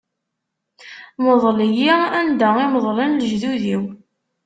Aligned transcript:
Mḍel-iyi 1.23 1.91
anda 2.19 2.49
i 2.63 2.65
meḍlen 2.73 3.17
lejdud-iw. 3.19 3.83